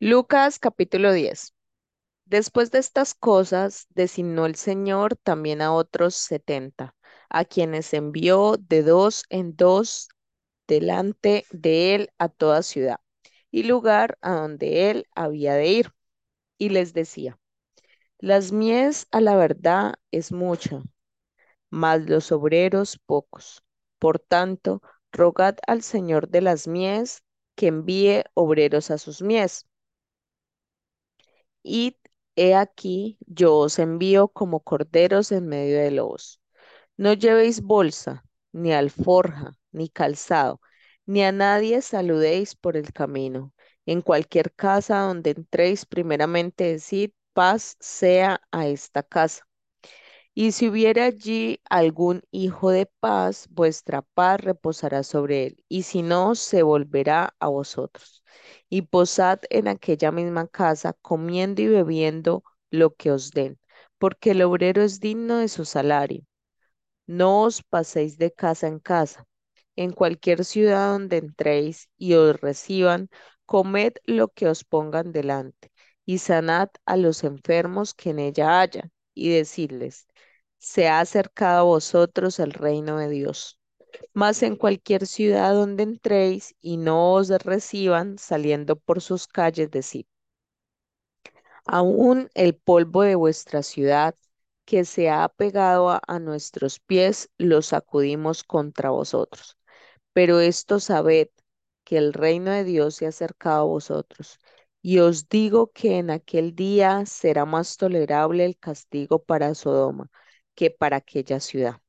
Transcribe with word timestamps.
Lucas 0.00 0.58
capítulo 0.58 1.12
10. 1.12 1.54
Después 2.26 2.70
de 2.72 2.78
estas 2.80 3.14
cosas, 3.14 3.86
designó 3.90 4.46
el 4.46 4.56
Señor 4.56 5.16
también 5.16 5.62
a 5.62 5.72
otros 5.74 6.14
setenta, 6.16 6.96
a 7.30 7.44
quienes 7.44 7.94
envió 7.94 8.56
de 8.58 8.82
dos 8.82 9.24
en 9.30 9.56
dos 9.56 10.08
delante 10.68 11.46
de 11.52 11.94
él 11.96 12.10
a 12.18 12.28
toda 12.30 12.62
ciudad 12.64 13.00
y 13.52 13.64
lugar 13.64 14.18
a 14.22 14.32
donde 14.34 14.90
él 14.90 15.06
había 15.14 15.54
de 15.54 15.68
ir. 15.68 15.92
Y 16.58 16.70
les 16.70 16.94
decía, 16.94 17.38
las 18.20 18.52
mies 18.52 19.08
a 19.12 19.20
la 19.22 19.36
verdad 19.36 19.94
es 20.12 20.32
mucha, 20.32 20.82
mas 21.70 22.08
los 22.10 22.32
obreros 22.32 22.98
pocos. 23.06 23.64
Por 24.00 24.18
tanto, 24.20 24.82
rogad 25.12 25.56
al 25.68 25.82
Señor 25.82 26.28
de 26.30 26.42
las 26.42 26.68
mies 26.68 27.22
que 27.56 27.68
envíe 27.68 28.24
obreros 28.34 28.90
a 28.92 28.98
sus 28.98 29.22
mies. 29.22 29.67
Y 31.62 31.98
he 32.36 32.54
aquí, 32.54 33.18
yo 33.26 33.56
os 33.58 33.78
envío 33.78 34.28
como 34.28 34.60
corderos 34.60 35.32
en 35.32 35.48
medio 35.48 35.78
de 35.78 35.90
lobos. 35.92 36.40
No 36.98 37.14
llevéis 37.14 37.62
bolsa, 37.62 38.24
ni 38.52 38.72
alforja, 38.74 39.54
ni 39.72 39.90
calzado, 39.90 40.60
ni 41.06 41.24
a 41.24 41.32
nadie 41.32 41.82
saludéis 41.82 42.56
por 42.56 42.76
el 42.78 42.92
camino. 42.94 43.54
En 43.86 44.02
cualquier 44.02 44.54
casa 44.54 45.00
donde 45.02 45.32
entréis, 45.32 45.86
primeramente 45.86 46.64
decid, 46.74 47.12
paz 47.34 47.76
sea 47.80 48.42
a 48.52 48.68
esta 48.68 49.02
casa. 49.04 49.47
Y 50.40 50.52
si 50.52 50.68
hubiera 50.68 51.06
allí 51.06 51.60
algún 51.68 52.22
hijo 52.30 52.70
de 52.70 52.86
paz, 53.00 53.48
vuestra 53.50 54.02
paz 54.02 54.40
reposará 54.40 55.02
sobre 55.02 55.46
él, 55.46 55.64
y 55.68 55.82
si 55.82 56.02
no, 56.02 56.36
se 56.36 56.62
volverá 56.62 57.34
a 57.40 57.48
vosotros. 57.48 58.22
Y 58.68 58.82
posad 58.82 59.40
en 59.50 59.66
aquella 59.66 60.12
misma 60.12 60.46
casa, 60.46 60.92
comiendo 61.02 61.60
y 61.62 61.66
bebiendo 61.66 62.44
lo 62.70 62.94
que 62.94 63.10
os 63.10 63.32
den, 63.32 63.58
porque 63.98 64.30
el 64.30 64.42
obrero 64.42 64.82
es 64.82 65.00
digno 65.00 65.38
de 65.38 65.48
su 65.48 65.64
salario. 65.64 66.22
No 67.06 67.42
os 67.44 67.62
paséis 67.62 68.18
de 68.18 68.32
casa 68.32 68.68
en 68.68 68.78
casa. 68.80 69.26
En 69.76 69.92
cualquier 69.92 70.44
ciudad 70.44 70.92
donde 70.92 71.18
entréis 71.18 71.88
y 71.96 72.14
os 72.14 72.40
reciban, 72.40 73.08
comed 73.46 73.94
lo 74.04 74.28
que 74.28 74.48
os 74.48 74.64
pongan 74.64 75.12
delante, 75.12 75.72
y 76.06 76.18
sanad 76.18 76.68
a 76.86 76.96
los 76.96 77.24
enfermos 77.24 77.94
que 77.94 78.10
en 78.10 78.20
ella 78.20 78.60
haya, 78.60 78.90
y 79.14 79.30
decidles, 79.30 80.07
se 80.58 80.88
ha 80.88 81.00
acercado 81.00 81.60
a 81.60 81.62
vosotros 81.64 82.38
el 82.40 82.52
reino 82.52 82.98
de 82.98 83.08
Dios. 83.10 83.58
Mas 84.14 84.42
en 84.42 84.56
cualquier 84.56 85.06
ciudad 85.06 85.54
donde 85.54 85.84
entréis 85.84 86.54
y 86.60 86.76
no 86.78 87.14
os 87.14 87.28
reciban, 87.30 88.18
saliendo 88.18 88.76
por 88.76 89.00
sus 89.02 89.26
calles, 89.28 89.70
decid, 89.70 90.06
aún 91.66 92.30
el 92.34 92.54
polvo 92.56 93.02
de 93.02 93.14
vuestra 93.14 93.62
ciudad 93.62 94.14
que 94.64 94.84
se 94.84 95.10
ha 95.10 95.28
pegado 95.28 95.90
a, 95.90 96.00
a 96.06 96.18
nuestros 96.18 96.80
pies, 96.80 97.30
lo 97.38 97.62
sacudimos 97.62 98.44
contra 98.44 98.90
vosotros. 98.90 99.56
Pero 100.14 100.40
esto 100.40 100.80
sabed, 100.80 101.28
que 101.84 101.98
el 101.98 102.12
reino 102.14 102.52
de 102.52 102.64
Dios 102.64 102.96
se 102.96 103.06
ha 103.06 103.10
acercado 103.10 103.62
a 103.62 103.64
vosotros. 103.66 104.40
Y 104.82 105.00
os 105.00 105.28
digo 105.28 105.72
que 105.72 105.98
en 105.98 106.10
aquel 106.10 106.54
día 106.56 107.06
será 107.06 107.46
más 107.46 107.76
tolerable 107.78 108.44
el 108.44 108.58
castigo 108.58 109.24
para 109.24 109.54
Sodoma 109.54 110.10
que 110.58 110.70
para 110.72 110.96
aquella 110.98 111.40
ciudad. 111.40 111.80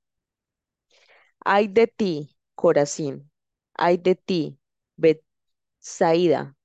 Ay 1.44 1.68
de 1.68 1.88
ti, 1.88 2.38
Corazín, 2.56 3.30
ay 3.74 3.98
de 3.98 4.16
ti, 4.16 4.58
Betsaida, 4.98 6.56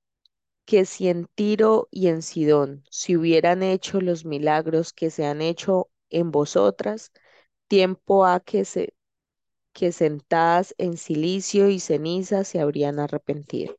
que 0.65 0.85
si 0.85 1.09
en 1.09 1.27
Tiro 1.35 1.87
y 1.91 2.07
en 2.07 2.21
Sidón 2.23 2.83
se 2.91 3.17
hubieran 3.17 3.63
hecho 3.63 4.01
los 4.01 4.25
milagros 4.25 4.93
que 4.93 5.09
se 5.11 5.25
han 5.25 5.41
hecho 5.41 5.89
en 6.11 6.31
vosotras, 6.31 7.11
tiempo 7.67 8.25
ha 8.25 8.39
que 8.41 8.65
se 8.65 8.95
que 9.73 9.91
sentadas 9.91 10.75
en 10.79 10.97
silicio 10.97 11.69
y 11.69 11.79
ceniza 11.79 12.43
se 12.45 12.59
habrían 12.61 12.99
arrepentido. 12.99 13.75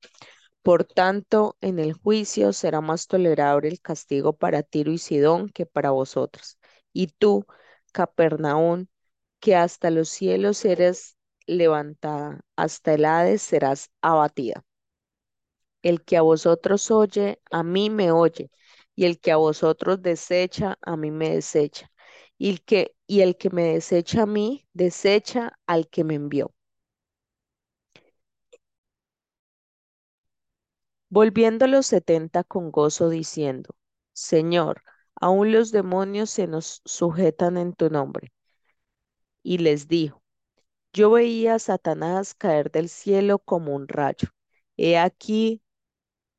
Por 0.62 0.84
tanto, 0.84 1.56
en 1.60 1.78
el 1.78 1.92
juicio 1.94 2.52
será 2.52 2.80
más 2.80 3.06
tolerable 3.06 3.68
el 3.68 3.80
castigo 3.80 4.32
para 4.36 4.62
Tiro 4.62 4.92
y 4.92 4.98
Sidón 4.98 5.48
que 5.50 5.66
para 5.66 5.90
vosotras. 5.90 6.58
Y 6.92 7.08
tú, 7.08 7.46
Capernaún, 7.96 8.88
que 9.40 9.56
hasta 9.56 9.90
los 9.90 10.08
cielos 10.10 10.64
eres 10.66 11.16
levantada, 11.46 12.42
hasta 12.56 12.94
el 12.94 13.04
Hades 13.06 13.42
serás 13.42 13.90
abatida. 14.02 14.64
El 15.82 16.04
que 16.04 16.18
a 16.18 16.22
vosotros 16.22 16.90
oye, 16.90 17.40
a 17.50 17.62
mí 17.62 17.88
me 17.90 18.12
oye, 18.12 18.50
y 18.94 19.06
el 19.06 19.18
que 19.20 19.32
a 19.32 19.36
vosotros 19.36 20.02
desecha, 20.02 20.76
a 20.82 20.96
mí 20.98 21.10
me 21.10 21.30
desecha. 21.30 21.90
Y 22.38 22.50
el 22.50 22.62
que, 22.62 22.94
y 23.06 23.22
el 23.22 23.36
que 23.38 23.48
me 23.50 23.62
desecha 23.64 24.22
a 24.24 24.26
mí, 24.26 24.68
desecha 24.74 25.58
al 25.66 25.88
que 25.88 26.04
me 26.04 26.14
envió. 26.14 26.52
Volviendo 31.08 31.66
los 31.66 31.86
setenta 31.86 32.44
con 32.44 32.70
gozo, 32.70 33.08
diciendo, 33.08 33.74
Señor, 34.12 34.82
aún 35.20 35.52
los 35.52 35.72
demonios 35.72 36.30
se 36.30 36.46
nos 36.46 36.82
sujetan 36.84 37.56
en 37.58 37.74
tu 37.74 37.90
nombre. 37.90 38.32
Y 39.42 39.58
les 39.58 39.88
dijo, 39.88 40.22
yo 40.92 41.10
veía 41.12 41.56
a 41.56 41.58
Satanás 41.58 42.34
caer 42.34 42.70
del 42.70 42.88
cielo 42.88 43.38
como 43.38 43.74
un 43.74 43.88
rayo. 43.88 44.28
He 44.76 44.98
aquí, 44.98 45.62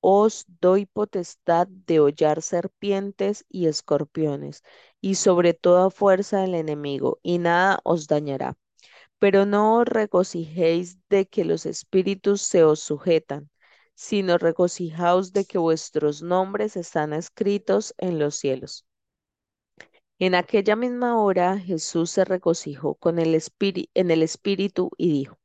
os 0.02 0.46
doy 0.62 0.86
potestad 0.88 1.68
de 1.68 2.00
hollar 2.00 2.42
serpientes 2.42 3.46
y 3.50 3.68
escorpiones, 3.68 4.64
y 5.02 5.16
sobre 5.16 5.54
toda 5.54 5.90
fuerza 5.92 6.42
del 6.42 6.56
enemigo, 6.56 7.20
y 7.24 7.40
nada 7.40 7.80
os 7.84 8.08
dañará. 8.08 8.58
Pero 9.20 9.46
no 9.46 9.80
os 9.80 9.88
regocijéis 9.88 11.00
de 11.10 11.28
que 11.28 11.46
los 11.46 11.66
espíritus 11.66 12.42
se 12.42 12.64
os 12.64 12.80
sujetan, 12.82 13.50
sino 13.98 14.38
regocijaos 14.38 15.34
de 15.34 15.46
que 15.46 15.58
vuestros 15.58 16.22
nombres 16.22 16.78
están 16.78 17.12
escritos 17.14 17.96
en 17.98 18.20
los 18.20 18.36
cielos. 18.36 18.86
En 20.20 20.36
aquella 20.36 20.76
misma 20.76 21.20
hora 21.20 21.58
Jesús 21.58 22.12
se 22.12 22.24
regocijó 22.26 22.94
con 22.96 23.18
el 23.20 23.42
en 23.96 24.12
el 24.12 24.22
espíritu 24.24 24.92
y 24.98 25.12
dijo, 25.12 25.40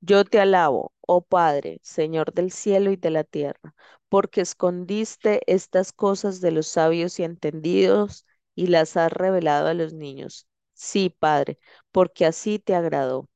Yo 0.00 0.24
te 0.24 0.40
alabo, 0.40 0.92
oh 1.02 1.22
Padre, 1.22 1.80
Señor 1.82 2.32
del 2.34 2.52
cielo 2.52 2.92
y 2.92 2.96
de 2.96 3.10
la 3.10 3.24
tierra, 3.24 3.74
porque 4.08 4.42
escondiste 4.42 5.42
estas 5.46 5.92
cosas 5.92 6.40
de 6.40 6.52
los 6.52 6.68
sabios 6.68 7.18
y 7.20 7.24
entendidos 7.24 8.26
y 8.54 8.68
las 8.68 8.96
has 8.96 9.12
revelado 9.12 9.68
a 9.68 9.74
los 9.74 9.92
niños. 9.94 10.46
Sí, 10.74 11.10
Padre, 11.18 11.58
porque 11.92 12.26
así 12.26 12.58
te 12.58 12.74
agradó. 12.74 13.28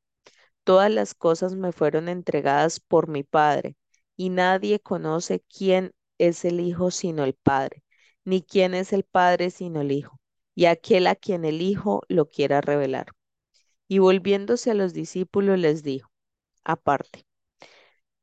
Todas 0.65 0.91
las 0.91 1.15
cosas 1.15 1.55
me 1.55 1.73
fueron 1.73 2.09
entregadas 2.09 2.81
por 2.81 3.09
mi 3.09 3.23
Padre, 3.25 3.77
y 4.17 4.31
nadie 4.31 4.81
conoce 4.81 5.41
quién 5.41 5.93
es 6.19 6.45
el 6.45 6.61
Hijo 6.61 6.91
sino 6.91 7.25
el 7.25 7.35
Padre, 7.35 7.83
ni 8.25 8.43
quién 8.43 8.75
es 8.75 8.93
el 8.93 9.05
Padre 9.05 9.51
sino 9.51 9.81
el 9.83 9.93
Hijo, 9.93 10.21
y 10.55 10.67
aquel 10.67 11.07
a 11.07 11.15
quien 11.17 11.45
el 11.45 11.63
Hijo 11.63 12.03
lo 12.09 12.29
quiera 12.29 12.61
revelar. 12.61 13.09
Y 13.89 13.99
volviéndose 13.99 14.71
a 14.71 14.75
los 14.75 14.93
discípulos 14.95 15.59
les 15.59 15.83
dijo, 15.83 16.11
aparte, 16.65 17.27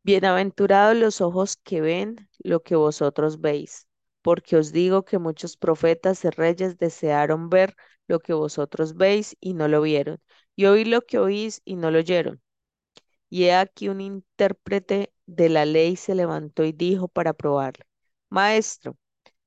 bienaventurados 0.04 0.96
los 0.96 1.22
ojos 1.22 1.58
que 1.58 1.82
ven 1.82 2.30
lo 2.40 2.62
que 2.64 2.76
vosotros 2.76 3.42
veis, 3.42 3.88
porque 4.22 4.56
os 4.58 4.72
digo 4.72 5.04
que 5.06 5.20
muchos 5.20 5.58
profetas 5.58 6.24
y 6.26 6.30
reyes 6.30 6.78
desearon 6.78 7.50
ver 7.50 7.76
lo 8.08 8.20
que 8.20 8.34
vosotros 8.34 8.96
veis 8.96 9.36
y 9.40 9.54
no 9.54 9.68
lo 9.68 9.82
vieron, 9.82 10.22
y 10.56 10.66
oír 10.66 10.88
lo 10.88 11.02
que 11.02 11.20
oís 11.20 11.62
y 11.66 11.76
no 11.76 11.92
lo 11.92 12.00
oyeron. 12.00 12.42
Y 13.30 13.46
he 13.46 13.56
aquí 13.56 13.90
un 13.90 14.02
intérprete 14.02 15.13
de 15.26 15.50
la 15.50 15.66
ley 15.66 15.96
se 15.96 16.16
levantó 16.16 16.64
y 16.66 16.72
dijo 16.74 17.08
para 17.08 17.34
probarle, 17.34 17.86
Maestro, 18.30 18.98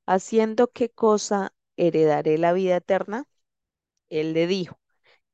¿haciendo 0.06 0.68
qué 0.72 0.90
cosa 0.90 1.54
heredaré 1.76 2.38
la 2.38 2.52
vida 2.54 2.76
eterna? 2.78 3.26
Él 4.08 4.32
le 4.34 4.46
dijo, 4.46 4.78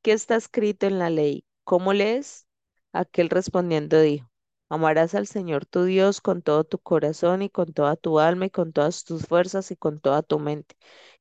¿qué 0.03 0.13
está 0.13 0.37
escrito 0.37 0.87
en 0.87 0.99
la 1.01 1.11
ley? 1.11 1.45
¿Cómo 1.65 1.93
lees? 1.95 2.47
Aquel 2.93 3.31
respondiendo 3.31 4.01
dijo, 4.01 4.31
amarás 4.71 5.15
al 5.17 5.27
Señor 5.29 5.67
tu 5.67 5.85
Dios 5.85 6.21
con 6.21 6.43
todo 6.43 6.65
tu 6.65 6.79
corazón 6.79 7.43
y 7.43 7.51
con 7.51 7.73
toda 7.75 7.97
tu 7.97 8.21
alma 8.21 8.47
y 8.47 8.51
con 8.51 8.73
todas 8.73 9.05
tus 9.05 9.27
fuerzas 9.27 9.71
y 9.73 9.77
con 9.77 10.01
toda 10.01 10.23
tu 10.23 10.39
mente, 10.41 10.77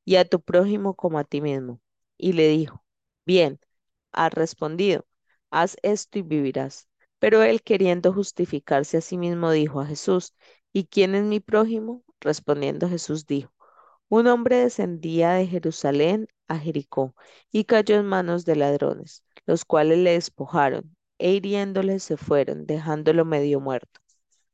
y 0.06 0.18
a 0.18 0.26
tu 0.26 0.42
prójimo 0.42 0.96
como 0.96 1.20
a 1.20 1.24
ti 1.26 1.42
mismo. 1.42 1.82
Y 2.18 2.34
le 2.34 2.48
dijo, 2.50 2.84
bien, 3.26 3.60
has 4.14 4.34
respondido, 4.34 5.06
haz 5.52 5.78
esto 5.84 6.20
y 6.20 6.24
vivirás. 6.24 6.90
Pero 7.22 7.44
él, 7.44 7.64
queriendo 7.64 8.14
justificarse 8.14 8.98
a 8.98 9.02
sí 9.02 9.18
mismo, 9.18 9.52
dijo 9.52 9.82
a 9.82 9.86
Jesús, 9.86 10.36
¿y 10.74 10.86
quién 10.88 11.16
es 11.16 11.24
mi 11.24 11.40
prójimo? 11.40 12.04
Respondiendo 12.20 12.90
Jesús 12.90 13.28
dijo, 13.28 13.54
un 14.10 14.28
hombre 14.28 14.58
descendía 14.58 15.34
de 15.34 15.48
Jerusalén 15.48 16.28
a 16.50 16.58
Jericó 16.60 17.16
y 17.52 17.66
cayó 17.66 17.98
en 17.98 18.08
manos 18.08 18.46
de 18.46 18.58
ladrones, 18.58 19.24
los 19.46 19.66
cuales 19.66 20.00
le 20.00 20.14
despojaron 20.14 20.96
e 21.20 21.32
hiriéndole 21.34 22.00
se 22.00 22.18
fueron, 22.18 22.66
dejándolo 22.66 23.26
medio 23.26 23.62
muerto. 23.62 24.02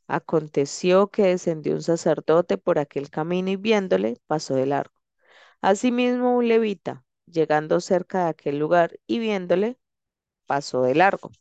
Aconteció 0.08 1.10
que 1.10 1.24
descendió 1.24 1.74
un 1.74 1.84
sacerdote 1.84 2.58
por 2.58 2.80
aquel 2.80 3.10
camino 3.10 3.50
y 3.52 3.56
viéndole, 3.58 4.18
pasó 4.28 4.56
de 4.56 4.66
largo. 4.68 4.96
Asimismo, 5.62 6.38
un 6.38 6.48
levita, 6.50 7.06
llegando 7.28 7.80
cerca 7.82 8.26
de 8.26 8.30
aquel 8.32 8.60
lugar 8.60 9.00
y 9.08 9.20
viéndole, 9.20 9.80
pasó 10.48 10.84
de 10.84 10.96
largo. 10.96 11.32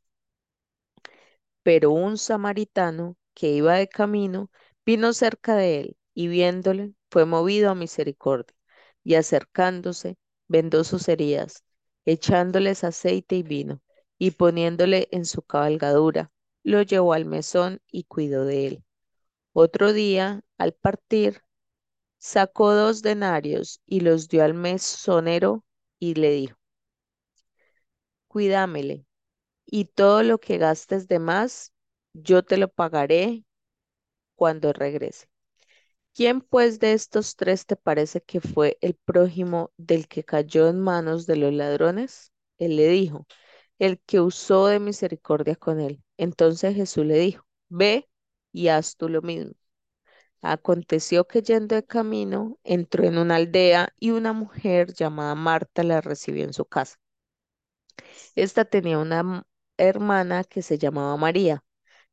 Pero 1.67 1.91
un 1.91 2.17
samaritano 2.17 3.17
que 3.35 3.51
iba 3.51 3.75
de 3.75 3.89
camino 3.89 4.51
vino 4.85 5.13
cerca 5.13 5.57
de 5.57 5.81
él 5.81 5.97
y 6.15 6.29
viéndole, 6.29 6.95
fue 7.11 7.25
movido 7.27 7.71
a 7.71 7.75
misericordia 7.75 8.55
y 9.03 9.17
acercándose, 9.17 10.17
vendó 10.47 10.85
sus 10.85 11.09
heridas, 11.09 11.65
echándoles 12.05 12.85
aceite 12.85 13.35
y 13.35 13.43
vino 13.43 13.83
y 14.17 14.31
poniéndole 14.31 15.09
en 15.11 15.25
su 15.27 15.43
cabalgadura, 15.43 16.31
lo 16.63 16.83
llevó 16.83 17.15
al 17.15 17.25
mesón 17.25 17.83
y 17.91 18.05
cuidó 18.05 18.45
de 18.45 18.69
él. 18.69 18.85
Otro 19.53 19.93
día, 19.93 20.43
al 20.59 20.73
partir, 20.73 21.43
sacó 22.19 22.75
dos 22.75 23.03
denarios 23.03 23.81
y 23.87 24.01
los 24.01 24.29
dio 24.29 24.45
al 24.45 24.55
mesonero 24.55 25.65
y 25.99 26.15
le 26.15 26.31
dijo, 26.31 26.59
cuídamele, 28.29 29.05
y 29.67 29.87
todo 29.87 30.23
lo 30.23 30.39
que 30.39 30.59
gastes 30.59 31.09
de 31.09 31.19
más, 31.19 31.73
yo 32.15 32.43
te 32.45 32.57
lo 32.57 32.69
pagaré 32.69 33.45
cuando 34.37 34.73
regrese. 34.73 35.29
¿Quién 36.15 36.41
pues 36.41 36.81
de 36.81 36.93
estos 36.95 37.37
tres 37.37 37.67
te 37.67 37.77
parece 37.77 38.23
que 38.23 38.41
fue 38.41 38.79
el 38.81 38.95
prójimo 38.95 39.73
del 39.77 40.09
que 40.09 40.25
cayó 40.25 40.69
en 40.69 40.81
manos 40.81 41.27
de 41.27 41.37
los 41.37 41.53
ladrones? 41.53 42.33
Él 42.59 42.77
le 42.77 42.89
dijo, 42.89 43.27
el 43.79 44.01
que 44.01 44.21
usó 44.21 44.67
de 44.69 44.81
misericordia 44.81 45.57
con 45.57 45.81
él. 45.81 46.03
Entonces 46.17 46.75
Jesús 46.75 47.07
le 47.07 47.19
dijo, 47.19 47.47
ve 47.69 48.09
y 48.53 48.69
haz 48.69 48.97
tú 48.97 49.09
lo 49.09 49.23
mismo. 49.23 49.53
Aconteció 50.43 51.27
que 51.27 51.43
yendo 51.43 51.75
de 51.77 51.85
camino, 51.85 52.59
entró 52.65 53.05
en 53.05 53.19
una 53.19 53.37
aldea 53.37 53.91
y 54.01 54.13
una 54.13 54.33
mujer 54.33 54.95
llamada 54.95 55.35
Marta 55.35 55.83
la 55.83 56.01
recibió 56.01 56.45
en 56.45 56.55
su 56.55 56.65
casa. 56.65 56.97
Esta 58.35 58.65
tenía 58.65 58.99
una 58.99 59.45
hermana 59.79 60.45
que 60.45 60.63
se 60.63 60.79
llamaba 60.79 61.17
María, 61.17 61.65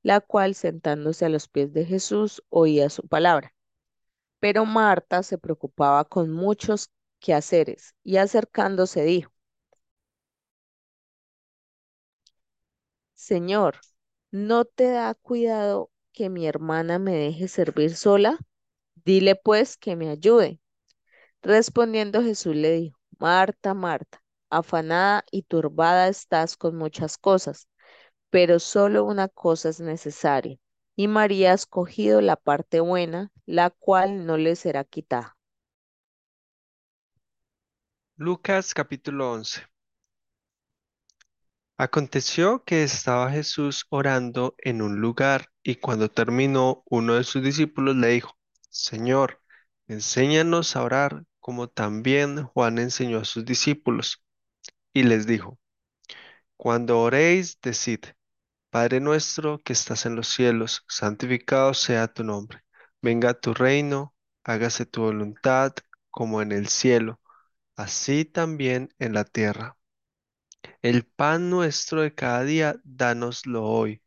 la 0.04 0.22
cual 0.22 0.56
sentándose 0.56 1.26
a 1.26 1.30
los 1.30 1.48
pies 1.48 1.74
de 1.74 1.86
Jesús 1.86 2.44
oía 2.50 2.90
su 2.90 3.08
palabra. 3.08 3.54
Pero 4.40 4.66
Marta 4.66 5.24
se 5.24 5.38
preocupaba 5.40 6.06
con 6.06 6.32
muchos 6.32 6.92
quehaceres 7.20 7.96
y 8.04 8.18
acercándose 8.18 9.04
dijo, 9.04 9.32
Señor, 13.16 13.78
¿no 14.32 14.66
te 14.66 14.90
da 14.92 15.16
cuidado 15.16 15.92
que 16.12 16.30
mi 16.30 16.46
hermana 16.48 17.00
me 17.00 17.14
deje 17.16 17.48
servir 17.48 17.96
sola? 17.96 18.38
Dile 19.06 19.36
pues 19.36 19.78
que 19.78 19.96
me 19.96 20.10
ayude. 20.10 20.60
Respondiendo 21.44 22.24
Jesús 22.24 22.56
le 22.56 22.72
dijo, 22.74 23.00
Marta, 23.20 23.74
Marta, 23.76 24.23
afanada 24.58 25.24
y 25.32 25.44
turbada 25.44 26.08
estás 26.08 26.58
con 26.58 26.76
muchas 26.78 27.18
cosas, 27.18 27.68
pero 28.30 28.60
solo 28.60 29.06
una 29.06 29.28
cosa 29.28 29.70
es 29.70 29.80
necesaria, 29.80 30.58
y 30.96 31.08
María 31.08 31.52
ha 31.52 31.56
escogido 31.56 32.22
la 32.22 32.36
parte 32.36 32.80
buena, 32.80 33.32
la 33.46 33.70
cual 33.70 34.26
no 34.26 34.38
le 34.38 34.56
será 34.56 34.84
quitada. 34.84 35.38
Lucas 38.18 38.74
capítulo 38.74 39.32
11. 39.32 39.62
Aconteció 41.78 42.64
que 42.64 42.84
estaba 42.84 43.32
Jesús 43.32 43.86
orando 43.90 44.56
en 44.60 44.82
un 44.82 45.02
lugar 45.02 45.50
y 45.64 45.76
cuando 45.76 46.10
terminó, 46.10 46.84
uno 46.86 47.16
de 47.16 47.24
sus 47.24 47.44
discípulos 47.44 47.96
le 47.96 48.08
dijo, 48.10 48.38
Señor, 48.70 49.42
enséñanos 49.88 50.76
a 50.76 50.84
orar 50.84 51.26
como 51.40 51.68
también 51.68 52.44
Juan 52.46 52.78
enseñó 52.80 53.20
a 53.20 53.26
sus 53.26 53.46
discípulos. 53.46 54.23
Y 54.94 55.04
les 55.04 55.28
dijo, 55.28 55.60
Cuando 56.58 57.00
oréis, 57.02 57.60
decid, 57.62 58.00
Padre 58.72 59.00
nuestro 59.00 59.62
que 59.64 59.74
estás 59.74 60.06
en 60.06 60.16
los 60.16 60.30
cielos, 60.30 60.84
santificado 60.88 61.74
sea 61.76 62.08
tu 62.08 62.24
nombre. 62.24 62.64
Venga 63.02 63.34
tu 63.36 63.54
reino, 63.54 64.16
hágase 64.44 64.86
tu 64.86 65.02
voluntad 65.04 65.74
como 66.12 66.42
en 66.42 66.52
el 66.52 66.68
cielo, 66.70 67.22
así 67.78 68.26
también 68.26 68.90
en 69.00 69.14
la 69.14 69.26
tierra. 69.26 69.78
El 70.84 71.06
pan 71.06 71.50
nuestro 71.50 72.02
de 72.02 72.14
cada 72.14 72.44
día, 72.44 72.76
dánoslo 72.84 73.64
hoy, 73.64 74.04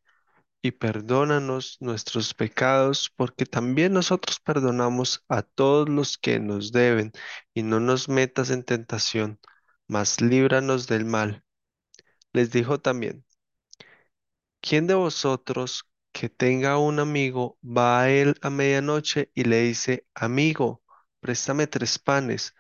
y 0.63 0.73
perdónanos 0.73 1.79
nuestros 1.81 2.35
pecados, 2.35 3.13
porque 3.17 3.47
también 3.47 3.93
nosotros 3.95 4.41
perdonamos 4.41 5.25
a 5.29 5.43
todos 5.43 5.89
los 5.89 6.19
que 6.19 6.41
nos 6.41 6.73
deben, 6.73 7.13
y 7.55 7.63
no 7.63 7.81
nos 7.81 8.09
metas 8.09 8.51
en 8.51 8.65
tentación, 8.65 9.41
mas 9.89 10.21
líbranos 10.21 10.87
del 10.87 11.05
mal. 11.05 11.45
Les 12.33 12.53
dijo 12.53 12.81
también, 12.81 13.25
¿quién 14.61 14.87
de 14.87 14.95
vosotros 14.95 15.85
que 16.13 16.29
tenga 16.29 16.79
un 16.79 16.99
amigo 17.01 17.59
va 17.63 18.03
a 18.03 18.11
él 18.11 18.37
a 18.43 18.51
medianoche 18.51 19.31
y 19.35 19.45
le 19.45 19.63
dice, 19.63 20.07
amigo, 20.15 20.83
préstame 21.21 21.67
tres 21.67 21.99
panes, 21.99 22.55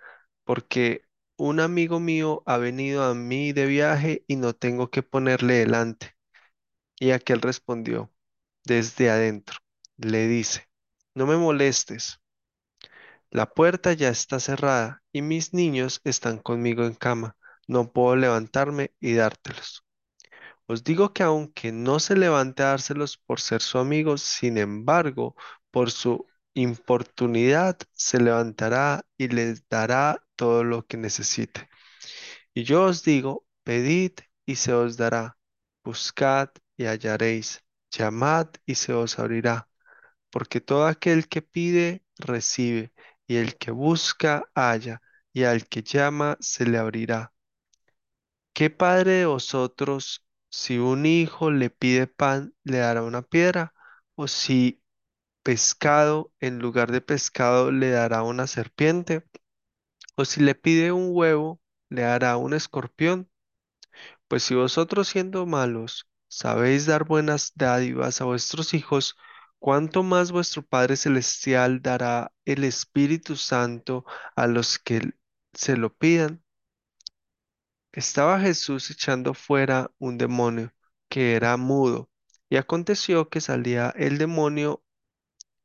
porque 0.44 1.02
un 1.36 1.60
amigo 1.60 2.00
mío 2.00 2.42
ha 2.46 2.58
venido 2.58 3.04
a 3.04 3.14
mí 3.14 3.52
de 3.52 3.66
viaje 3.66 4.24
y 4.26 4.36
no 4.36 4.54
tengo 4.54 4.90
que 4.90 5.02
ponerle 5.02 5.54
delante? 5.54 6.14
Y 7.00 7.12
aquel 7.12 7.40
respondió 7.42 8.12
desde 8.64 9.10
adentro, 9.10 9.58
le 9.98 10.28
dice, 10.28 10.68
no 11.14 11.26
me 11.26 11.36
molestes, 11.36 12.20
la 13.30 13.46
puerta 13.46 13.92
ya 13.92 14.08
está 14.08 14.40
cerrada 14.40 15.02
y 15.12 15.22
mis 15.22 15.52
niños 15.54 16.00
están 16.04 16.38
conmigo 16.38 16.84
en 16.84 16.94
cama, 16.94 17.36
no 17.68 17.92
puedo 17.92 18.16
levantarme 18.16 18.92
y 19.00 19.14
dártelos. 19.14 19.84
Os 20.66 20.84
digo 20.84 21.12
que 21.12 21.22
aunque 21.22 21.72
no 21.72 22.00
se 22.00 22.16
levante 22.16 22.62
a 22.62 22.68
dárselos 22.68 23.18
por 23.18 23.40
ser 23.40 23.62
su 23.62 23.78
amigo, 23.78 24.18
sin 24.18 24.58
embargo, 24.58 25.36
por 25.70 25.90
su 25.90 26.26
importunidad 26.54 27.78
se 27.92 28.20
levantará 28.20 29.04
y 29.16 29.28
les 29.28 29.68
dará 29.68 30.24
todo 30.36 30.64
lo 30.64 30.86
que 30.86 30.96
necesite. 30.96 31.68
Y 32.54 32.64
yo 32.64 32.84
os 32.84 33.04
digo, 33.04 33.46
pedid 33.64 34.12
y 34.46 34.56
se 34.56 34.72
os 34.72 34.96
dará, 34.96 35.38
buscad 35.84 36.50
y 36.76 36.86
hallaréis, 36.86 37.62
llamad 37.90 38.48
y 38.66 38.74
se 38.76 38.92
os 38.92 39.18
abrirá, 39.18 39.68
porque 40.30 40.60
todo 40.60 40.86
aquel 40.86 41.28
que 41.28 41.42
pide, 41.42 42.04
recibe, 42.18 42.92
y 43.26 43.36
el 43.36 43.56
que 43.58 43.70
busca, 43.70 44.44
halla, 44.54 45.02
y 45.32 45.44
al 45.44 45.66
que 45.68 45.82
llama, 45.82 46.36
se 46.40 46.66
le 46.66 46.78
abrirá. 46.78 47.32
¿Qué 48.52 48.70
padre 48.70 49.12
de 49.12 49.26
vosotros, 49.26 50.24
si 50.50 50.78
un 50.78 51.06
hijo 51.06 51.50
le 51.50 51.70
pide 51.70 52.06
pan, 52.06 52.54
le 52.64 52.78
dará 52.78 53.02
una 53.02 53.22
piedra? 53.22 53.72
¿O 54.14 54.26
si 54.28 54.82
pescado, 55.44 56.32
en 56.40 56.58
lugar 56.60 56.92
de 56.92 57.00
pescado, 57.02 57.72
le 57.72 57.90
dará 57.90 58.22
una 58.24 58.46
serpiente? 58.46 59.24
¿O 60.16 60.24
si 60.26 60.42
le 60.42 60.54
pide 60.56 60.92
un 60.92 61.10
huevo, 61.12 61.60
le 61.90 62.02
dará 62.02 62.36
un 62.38 62.54
escorpión? 62.54 63.30
Pues 64.28 64.42
si 64.44 64.54
vosotros 64.54 65.08
siendo 65.08 65.46
malos 65.46 66.08
sabéis 66.28 66.86
dar 66.86 67.04
buenas 67.04 67.52
dádivas 67.54 68.20
a 68.20 68.24
vuestros 68.24 68.74
hijos, 68.74 69.16
¿cuánto 69.66 70.04
más 70.04 70.30
vuestro 70.30 70.62
Padre 70.62 70.94
Celestial 70.96 71.82
dará 71.82 72.32
el 72.44 72.62
Espíritu 72.62 73.34
Santo 73.34 74.04
a 74.36 74.46
los 74.46 74.78
que 74.78 75.14
se 75.54 75.76
lo 75.76 75.92
pidan? 75.92 76.44
Estaba 77.90 78.38
Jesús 78.38 78.88
echando 78.92 79.34
fuera 79.34 79.90
un 79.98 80.18
demonio 80.18 80.72
que 81.08 81.34
era 81.34 81.56
mudo, 81.56 82.08
y 82.48 82.58
aconteció 82.58 83.28
que 83.28 83.40
salía 83.40 83.92
el 83.96 84.18
demonio, 84.18 84.84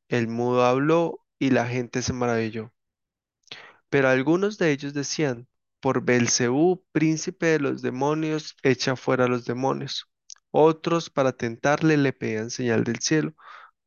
el 0.07 0.27
mudo 0.27 0.65
habló, 0.65 1.23
y 1.37 1.51
la 1.51 1.67
gente 1.67 2.01
se 2.01 2.13
maravilló. 2.13 2.73
Pero 3.91 4.09
algunos 4.09 4.57
de 4.57 4.71
ellos 4.71 4.95
decían, 4.95 5.47
por 5.79 6.03
Belcebú, 6.03 6.83
príncipe 6.91 7.45
de 7.45 7.59
los 7.59 7.83
demonios, 7.83 8.55
echa 8.63 8.95
fuera 8.95 9.25
a 9.25 9.27
los 9.27 9.45
demonios. 9.45 10.07
Otros, 10.49 11.11
para 11.11 11.33
tentarle, 11.33 11.97
le 11.97 12.13
pedían 12.13 12.49
señal 12.49 12.83
del 12.83 12.97
cielo. 12.97 13.35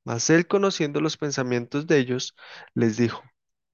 Mas 0.05 0.31
él, 0.31 0.47
conociendo 0.47 1.01
los 1.01 1.17
pensamientos 1.17 1.87
de 1.87 1.99
ellos, 1.99 2.35
les 2.75 2.97
dijo, 2.97 3.23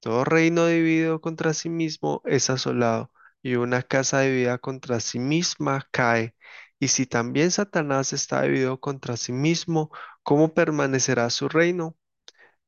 Todo 0.01 0.25
reino 0.25 0.67
dividido 0.67 1.21
contra 1.21 1.55
sí 1.55 1.69
mismo 1.71 2.23
es 2.25 2.51
asolado, 2.51 3.13
y 3.43 3.57
una 3.57 3.83
casa 3.83 4.21
dividida 4.23 4.59
contra 4.59 5.01
sí 5.01 5.19
misma 5.19 5.89
cae. 5.93 6.35
Y 6.79 6.89
si 6.89 7.07
también 7.07 7.51
Satanás 7.51 8.13
está 8.13 8.43
dividido 8.43 8.81
contra 8.81 9.17
sí 9.17 9.33
mismo, 9.33 9.91
¿cómo 10.23 10.55
permanecerá 10.55 11.31
su 11.31 11.49
reino? 11.49 11.97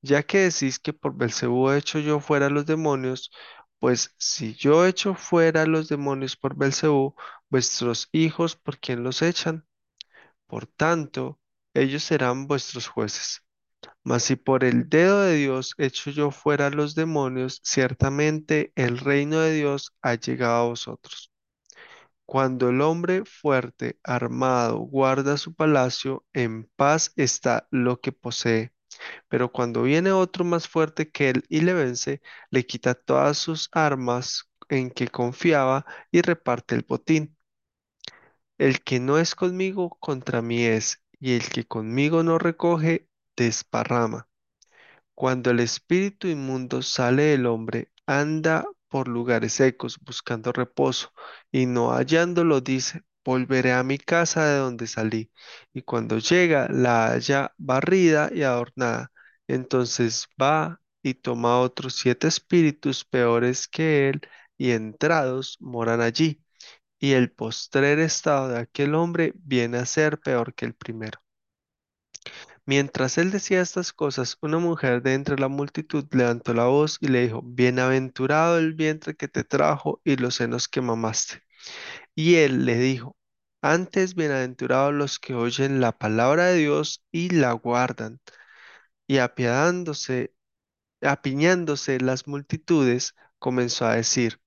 Ya 0.03 0.23
que 0.23 0.39
decís 0.39 0.79
que 0.79 0.93
por 0.93 1.17
Belcebú 1.17 1.71
he 1.71 1.79
hecho 1.79 1.99
yo 1.99 2.21
fuera 2.21 2.51
los 2.51 2.67
demonios, 2.67 3.31
pues 3.79 4.15
si 4.19 4.55
yo 4.55 4.87
echo 4.87 5.15
fuera 5.15 5.67
los 5.67 5.89
demonios 5.89 6.37
por 6.37 6.57
Belcebú, 6.57 7.15
vuestros 7.49 8.09
hijos, 8.13 8.57
¿por 8.57 8.79
quién 8.79 9.03
los 9.05 9.23
echan? 9.23 9.67
Por 10.47 10.67
tanto, 10.67 11.41
ellos 11.75 12.05
serán 12.05 12.47
vuestros 12.49 12.89
jueces. 12.89 13.43
Mas 14.05 14.25
si 14.25 14.37
por 14.37 14.65
el 14.65 14.89
dedo 14.89 15.23
de 15.23 15.37
Dios 15.37 15.75
echo 15.79 16.11
yo 16.11 16.31
fuera 16.31 16.71
los 16.71 16.95
demonios, 16.95 17.61
ciertamente 17.65 18.73
el 18.77 18.99
reino 18.99 19.41
de 19.41 19.55
Dios 19.55 19.93
ha 20.03 20.15
llegado 20.15 20.65
a 20.65 20.69
vosotros. 20.69 21.33
Cuando 22.27 22.71
el 22.71 22.81
hombre 22.81 23.25
fuerte, 23.25 23.99
armado, 24.03 24.79
guarda 24.79 25.37
su 25.37 25.55
palacio, 25.55 26.25
en 26.33 26.65
paz 26.77 27.13
está 27.17 27.69
lo 27.71 28.01
que 28.01 28.13
posee. 28.13 28.73
Pero 29.29 29.53
cuando 29.53 29.83
viene 29.83 30.13
otro 30.13 30.45
más 30.45 30.69
fuerte 30.69 31.11
que 31.11 31.31
él 31.31 31.45
y 31.49 31.61
le 31.63 31.75
vence, 31.75 32.23
le 32.51 32.67
quita 32.67 32.95
todas 32.95 33.39
sus 33.39 33.69
armas 33.73 34.45
en 34.69 34.91
que 34.91 35.09
confiaba 35.09 35.87
y 36.11 36.23
reparte 36.23 36.75
el 36.75 36.85
botín. 36.89 37.37
El 38.57 38.83
que 38.83 38.99
no 38.99 39.19
es 39.19 39.35
conmigo, 39.35 39.99
contra 40.01 40.41
mí 40.41 40.63
es, 40.65 41.03
y 41.21 41.35
el 41.35 41.51
que 41.51 41.67
conmigo 41.67 42.23
no 42.23 42.39
recoge, 42.39 43.09
desparrama. 43.37 44.29
Cuando 45.15 45.51
el 45.51 45.61
espíritu 45.61 46.29
inmundo 46.29 46.83
sale 46.83 47.25
del 47.25 47.47
hombre, 47.47 47.91
anda 48.07 48.67
por 48.89 49.09
lugares 49.09 49.55
secos 49.55 49.99
buscando 50.01 50.53
reposo, 50.53 51.13
y 51.51 51.67
no 51.67 51.93
hallándolo 51.93 52.61
dice, 52.61 53.03
volveré 53.25 53.73
a 53.73 53.83
mi 53.85 53.99
casa 53.99 54.47
de 54.47 54.59
donde 54.59 54.87
salí. 54.87 55.31
Y 55.73 55.83
cuando 55.83 56.19
llega, 56.19 56.69
la 56.71 57.09
halla 57.13 57.55
barrida 57.59 58.31
y 58.35 58.43
adornada. 58.43 59.13
Entonces 59.47 60.27
va 60.41 60.81
y 61.03 61.15
toma 61.15 61.59
otros 61.61 61.95
siete 61.97 62.29
espíritus 62.29 63.05
peores 63.05 63.69
que 63.69 64.09
él, 64.11 64.21
y 64.59 64.73
entrados 64.73 65.57
moran 65.61 66.01
allí. 66.01 66.43
Y 67.01 67.13
el 67.15 67.33
postrer 67.33 68.01
estado 68.01 68.49
de 68.51 68.61
aquel 68.61 68.95
hombre 68.97 69.33
viene 69.37 69.79
a 69.79 69.87
ser 69.87 70.21
peor 70.21 70.55
que 70.55 70.67
el 70.67 70.75
primero. 70.75 71.22
Mientras 72.67 73.19
él 73.19 73.31
decía 73.33 73.61
estas 73.61 73.93
cosas, 73.93 74.37
una 74.41 74.59
mujer 74.59 75.03
de 75.03 75.15
entre 75.15 75.37
la 75.39 75.49
multitud 75.49 76.07
levantó 76.13 76.55
la 76.55 76.67
voz 76.67 76.97
y 77.01 77.09
le 77.09 77.23
dijo, 77.23 77.43
Bienaventurado 77.45 78.59
el 78.59 78.75
vientre 78.75 79.15
que 79.17 79.29
te 79.29 79.45
trajo 79.45 80.01
y 80.05 80.17
los 80.17 80.37
senos 80.37 80.69
que 80.69 80.81
mamaste. 80.81 81.43
Y 82.15 82.37
él 82.37 82.65
le 82.67 82.77
dijo, 82.79 83.17
Antes 83.63 84.15
bienaventurados 84.15 84.95
los 84.95 85.19
que 85.19 85.35
oyen 85.35 85.81
la 85.81 85.93
palabra 85.99 86.47
de 86.47 86.59
Dios 86.59 87.05
y 87.13 87.31
la 87.31 87.53
guardan. 87.53 88.21
Y 89.07 89.19
apiadándose, 89.19 90.35
apiñándose 91.03 92.01
las 92.01 92.27
multitudes, 92.29 93.15
comenzó 93.39 93.87
a 93.87 93.97
decir, 93.97 94.41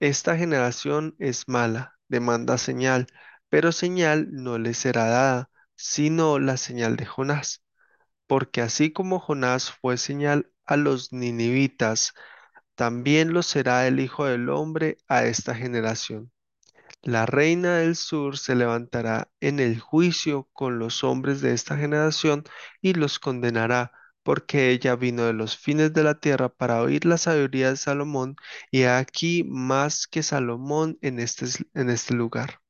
Esta 0.00 0.36
generación 0.36 1.16
es 1.18 1.48
mala, 1.48 1.98
demanda 2.08 2.58
señal, 2.58 3.06
pero 3.50 3.72
señal 3.72 4.28
no 4.32 4.58
le 4.58 4.74
será 4.74 5.06
dada, 5.06 5.50
sino 5.78 6.38
la 6.38 6.58
señal 6.58 6.96
de 6.96 7.06
Jonás 7.06 7.62
porque 8.28 8.60
así 8.62 8.92
como 8.92 9.20
Jonás 9.20 9.72
fue 9.72 9.98
señal 9.98 10.52
a 10.66 10.76
los 10.76 11.12
ninivitas, 11.12 12.14
también 12.76 13.32
lo 13.32 13.42
será 13.42 13.86
el 13.88 14.00
Hijo 14.00 14.26
del 14.26 14.50
Hombre 14.50 14.98
a 15.08 15.24
esta 15.24 15.54
generación. 15.54 16.30
La 17.02 17.26
reina 17.26 17.78
del 17.78 17.96
sur 17.96 18.38
se 18.38 18.54
levantará 18.56 19.30
en 19.40 19.60
el 19.60 19.80
juicio 19.80 20.48
con 20.52 20.78
los 20.78 21.04
hombres 21.04 21.40
de 21.40 21.54
esta 21.54 21.76
generación 21.76 22.44
y 22.82 22.94
los 22.94 23.18
condenará, 23.18 23.92
porque 24.22 24.70
ella 24.70 24.96
vino 24.96 25.24
de 25.24 25.32
los 25.32 25.56
fines 25.58 25.92
de 25.94 26.04
la 26.04 26.20
tierra 26.20 26.50
para 26.50 26.82
oír 26.82 27.06
la 27.06 27.18
sabiduría 27.18 27.70
de 27.70 27.76
Salomón, 27.76 28.36
y 28.70 28.84
aquí 28.84 29.44
más 29.44 30.06
que 30.06 30.22
Salomón 30.22 30.98
en 31.02 31.20
este, 31.20 31.46
en 31.74 31.90
este 31.90 32.14
lugar. 32.14 32.60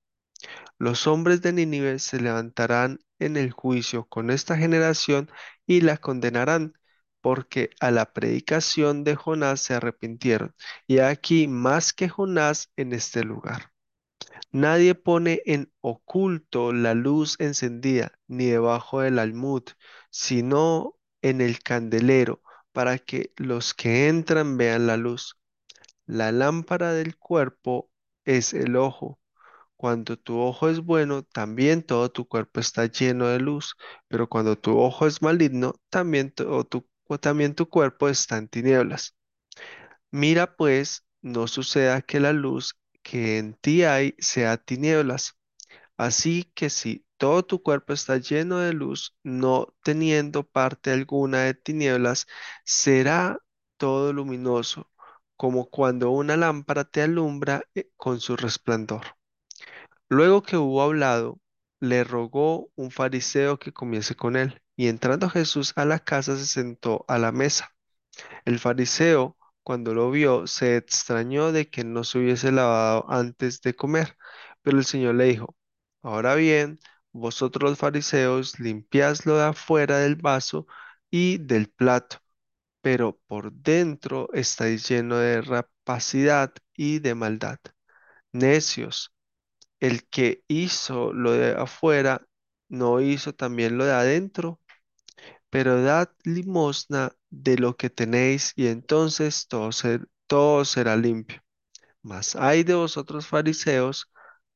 Los 0.78 1.06
hombres 1.06 1.42
de 1.42 1.52
Nínive 1.52 1.98
se 1.98 2.20
levantarán 2.20 3.00
en 3.18 3.36
el 3.36 3.50
juicio 3.52 4.06
con 4.06 4.30
esta 4.30 4.56
generación 4.56 5.30
y 5.66 5.80
la 5.80 5.96
condenarán, 5.96 6.74
porque 7.20 7.70
a 7.80 7.90
la 7.90 8.12
predicación 8.12 9.04
de 9.04 9.16
Jonás 9.16 9.60
se 9.60 9.74
arrepintieron. 9.74 10.54
Y 10.86 11.00
aquí 11.00 11.48
más 11.48 11.92
que 11.92 12.08
Jonás 12.08 12.70
en 12.76 12.92
este 12.92 13.24
lugar. 13.24 13.72
Nadie 14.52 14.94
pone 14.94 15.42
en 15.46 15.72
oculto 15.80 16.72
la 16.72 16.94
luz 16.94 17.36
encendida, 17.38 18.12
ni 18.28 18.46
debajo 18.46 19.00
del 19.00 19.18
almud, 19.18 19.64
sino 20.10 20.96
en 21.22 21.40
el 21.40 21.60
candelero, 21.62 22.42
para 22.72 22.98
que 22.98 23.32
los 23.36 23.74
que 23.74 24.08
entran 24.08 24.56
vean 24.56 24.86
la 24.86 24.96
luz. 24.96 25.38
La 26.06 26.32
lámpara 26.32 26.92
del 26.92 27.16
cuerpo 27.18 27.90
es 28.24 28.54
el 28.54 28.76
ojo. 28.76 29.20
Cuando 29.78 30.18
tu 30.18 30.38
ojo 30.40 30.68
es 30.68 30.80
bueno, 30.80 31.22
también 31.24 31.82
todo 31.84 32.10
tu 32.12 32.28
cuerpo 32.28 32.60
está 32.60 32.86
lleno 32.86 33.28
de 33.28 33.40
luz, 33.40 33.76
pero 34.08 34.28
cuando 34.28 34.58
tu 34.58 34.78
ojo 34.78 35.06
es 35.08 35.22
maligno, 35.22 35.74
también 35.90 36.32
tu 37.54 37.68
cuerpo 37.70 38.08
está 38.10 38.38
en 38.38 38.48
tinieblas. 38.48 39.16
Mira 40.10 40.56
pues, 40.56 41.06
no 41.22 41.46
suceda 41.48 42.02
que 42.02 42.20
la 42.20 42.32
luz 42.32 42.78
que 43.02 43.38
en 43.38 43.54
ti 43.54 43.84
hay 43.84 44.14
sea 44.18 44.56
tinieblas. 44.58 45.36
Así 45.98 46.44
que 46.56 46.70
si 46.70 47.06
todo 47.18 47.44
tu 47.44 47.62
cuerpo 47.62 47.94
está 47.94 48.18
lleno 48.18 48.58
de 48.60 48.74
luz, 48.74 49.16
no 49.24 49.74
teniendo 49.84 50.44
parte 50.48 50.92
alguna 50.92 51.40
de 51.44 51.54
tinieblas, 51.54 52.26
será 52.64 53.40
todo 53.78 54.12
luminoso, 54.14 54.90
como 55.36 55.70
cuando 55.70 56.10
una 56.12 56.36
lámpara 56.38 56.84
te 56.86 57.02
alumbra 57.02 57.64
eh, 57.76 57.90
con 57.96 58.20
su 58.20 58.36
resplandor. 58.36 59.17
Luego 60.08 60.42
que 60.42 60.56
hubo 60.56 60.82
hablado, 60.82 61.40
le 61.80 62.04
rogó 62.04 62.70
un 62.76 62.90
fariseo 62.90 63.58
que 63.58 63.72
comiese 63.72 64.14
con 64.16 64.36
él, 64.36 64.60
y 64.76 64.88
entrando 64.88 65.30
Jesús 65.30 65.72
a 65.76 65.84
la 65.84 65.98
casa 65.98 66.36
se 66.36 66.46
sentó 66.46 67.04
a 67.08 67.18
la 67.18 67.32
mesa. 67.32 67.70
El 68.44 68.58
fariseo, 68.58 69.36
cuando 69.62 69.94
lo 69.94 70.10
vio, 70.10 70.46
se 70.46 70.76
extrañó 70.76 71.52
de 71.52 71.70
que 71.70 71.84
no 71.84 72.04
se 72.04 72.18
hubiese 72.18 72.52
lavado 72.52 73.06
antes 73.10 73.60
de 73.62 73.74
comer, 73.76 74.16
pero 74.62 74.78
el 74.78 74.84
Señor 74.84 75.14
le 75.16 75.24
dijo, 75.26 75.56
Ahora 76.02 76.34
bien, 76.36 76.80
vosotros 77.12 77.70
los 77.70 77.78
fariseos 77.78 78.58
limpiáis 78.60 79.26
lo 79.26 79.36
de 79.38 79.44
afuera 79.46 79.98
del 79.98 80.16
vaso 80.16 80.66
y 81.10 81.38
del 81.38 81.70
plato, 81.70 82.18
pero 82.82 83.18
por 83.28 83.52
dentro 83.52 84.28
estáis 84.34 84.88
lleno 84.88 85.18
de 85.18 85.42
rapacidad 85.42 86.52
y 86.74 87.00
de 87.00 87.14
maldad. 87.14 87.58
Necios. 88.32 89.12
El 89.80 90.08
que 90.08 90.44
hizo 90.48 91.12
lo 91.12 91.32
de 91.32 91.52
afuera, 91.52 92.26
no 92.68 93.00
hizo 93.00 93.34
también 93.34 93.78
lo 93.78 93.84
de 93.86 93.92
adentro, 93.92 94.60
pero 95.50 95.82
dad 95.82 96.10
limosna 96.24 97.12
de 97.30 97.56
lo 97.58 97.76
que 97.76 97.90
tenéis 97.90 98.52
y 98.56 98.68
entonces 98.68 99.46
todo, 99.48 99.72
ser- 99.72 100.08
todo 100.26 100.64
será 100.64 100.96
limpio. 100.96 101.42
Mas 102.02 102.36
hay 102.36 102.64
de 102.64 102.74
vosotros 102.74 103.26
fariseos 103.26 104.10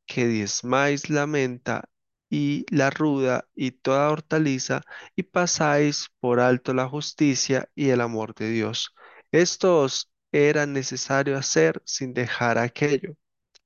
que 0.06 0.26
diezmáis 0.28 1.10
la 1.10 1.26
menta 1.26 1.88
y 2.30 2.66
la 2.74 2.90
ruda 2.90 3.48
y 3.54 3.72
toda 3.72 4.10
hortaliza 4.10 4.82
y 5.16 5.24
pasáis 5.24 6.08
por 6.20 6.40
alto 6.40 6.74
la 6.74 6.88
justicia 6.88 7.68
y 7.74 7.90
el 7.90 8.00
amor 8.00 8.34
de 8.34 8.50
Dios. 8.50 8.94
Esto 9.32 9.80
os 9.82 10.10
era 10.32 10.66
necesario 10.66 11.36
hacer 11.38 11.82
sin 11.84 12.14
dejar 12.14 12.58
aquello 12.58 13.16